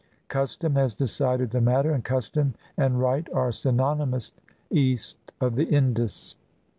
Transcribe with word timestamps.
Custom 0.29 0.73
has 0.73 0.95
decided 0.95 1.51
the 1.51 1.61
matter, 1.61 1.91
and 1.91 2.03
custom 2.03 2.55
and 2.75 2.99
right 2.99 3.27
are 3.35 3.51
synonymous 3.51 4.31
east 4.71 5.19
of 5.39 5.53
the 5.53 5.65
Indus. 5.65 6.37